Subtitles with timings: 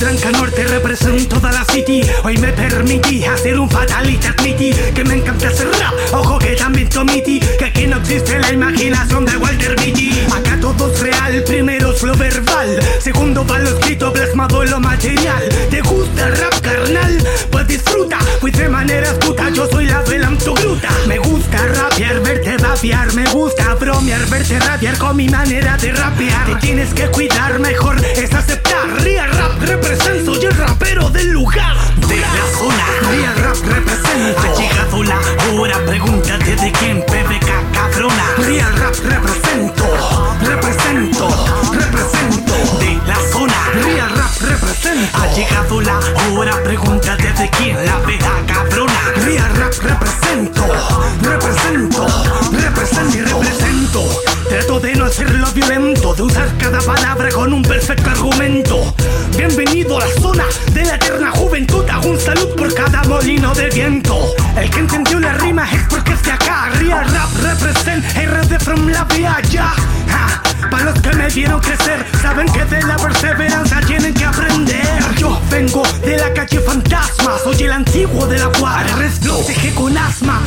[0.00, 2.00] Tranca Norte represento toda la city.
[2.24, 6.88] Hoy me permití hacer un fatality Admití que me encanta hacer rap Ojo que también
[6.88, 10.10] commití Que aquí no existe la imaginación de Walter Mitty.
[10.34, 12.80] Acá todo real Primero es lo verbal.
[12.98, 15.46] Segundo va lo escrito plasmado en lo material.
[15.68, 17.18] ¿Te gusta el rap carnal?
[17.50, 22.22] Pues disfruta Pues de manera puta Yo soy la vela en gruta Me gusta rapear,
[22.22, 24.96] verte vapear Me gusta bromear, verte rapear.
[24.96, 26.46] Con mi manera de rapear.
[26.46, 29.02] Te tienes que cuidar mejor Es aceptar.
[29.02, 29.79] Ría rap, rap
[46.70, 48.92] pregúntate de quién la PBK cabrona
[49.24, 50.66] Real rap represento,
[51.20, 52.06] represento,
[52.52, 58.10] represento y represento Trato de no hacerlo violento, de usar cada palabra con un perfecto
[58.10, 58.94] argumento.
[59.36, 61.88] Bienvenido a la zona de la eterna juventud.
[61.88, 64.34] Hago un salud por cada molino de viento.
[64.56, 66.68] El que entendió la rima es porque es acá.
[66.80, 69.36] Real rap represent, RD from la vía
[70.68, 75.14] Para los que me vieron crecer, saben que de la perseverancia tienen que aprender.
[75.16, 76.29] Yo vengo de la
[76.70, 78.96] fantasmas Soy el antiguo de la guardia.
[78.96, 79.20] Res
[79.74, 80.40] con asma.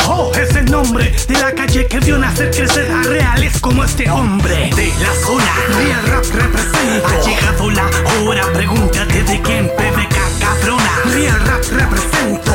[0.00, 4.10] Ajo es el nombre De la calle que vio nacer crecer a reales como este
[4.10, 7.08] hombre De la zona Real Rap representa.
[7.08, 7.90] Ha llegado la
[8.22, 12.52] hora Pregúntate de quién PBK cabrona Real Rap represento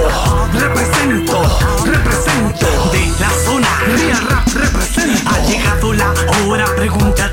[0.54, 1.42] Represento
[1.86, 3.68] Represento De la zona.
[3.96, 6.14] Real Rap represento Ha llegado la
[6.48, 7.31] hora Pregúntate